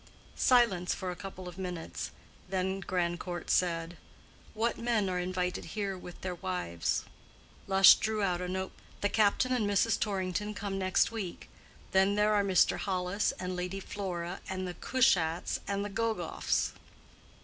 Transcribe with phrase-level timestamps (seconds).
[0.35, 2.09] Silence for a couple of minutes.
[2.49, 3.97] Then Grandcourt said,
[4.55, 7.03] "What men are invited here with their wives?"
[7.67, 8.83] Lush drew out a note book.
[9.01, 9.99] "The Captain and Mrs.
[9.99, 11.51] Torrington come next week.
[11.91, 12.77] Then there are Mr.
[12.79, 16.71] Hollis and Lady Flora, and the Cushats and the Gogoffs."